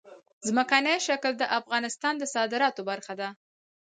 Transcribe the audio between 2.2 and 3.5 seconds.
صادراتو برخه ده.